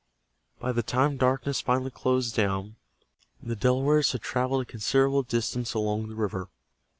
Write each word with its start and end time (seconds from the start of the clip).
By 0.59 0.71
the 0.71 0.81
time 0.81 1.15
darkness 1.17 1.61
finally 1.61 1.91
closed 1.91 2.33
down 2.33 2.75
the 3.39 3.55
Delawares 3.55 4.13
had 4.13 4.21
traveled 4.23 4.63
a 4.63 4.65
considerable 4.65 5.21
distance 5.21 5.75
along 5.75 6.07
the 6.09 6.15
river. 6.15 6.49